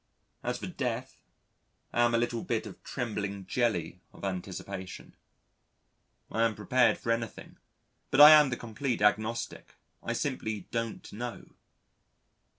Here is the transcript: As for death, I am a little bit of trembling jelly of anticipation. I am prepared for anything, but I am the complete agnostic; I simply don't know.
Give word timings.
As 0.41 0.57
for 0.57 0.65
death, 0.65 1.21
I 1.93 2.01
am 2.01 2.15
a 2.15 2.17
little 2.17 2.43
bit 2.43 2.65
of 2.65 2.81
trembling 2.83 3.45
jelly 3.45 4.01
of 4.13 4.23
anticipation. 4.25 5.15
I 6.31 6.41
am 6.41 6.55
prepared 6.55 6.97
for 6.97 7.11
anything, 7.11 7.57
but 8.09 8.19
I 8.19 8.31
am 8.31 8.49
the 8.49 8.57
complete 8.57 9.03
agnostic; 9.03 9.75
I 10.01 10.13
simply 10.13 10.61
don't 10.71 11.13
know. 11.13 11.49